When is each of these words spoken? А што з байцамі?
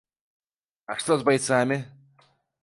А 0.93 0.95
што 1.03 1.19
з 1.19 1.27
байцамі? 1.29 1.77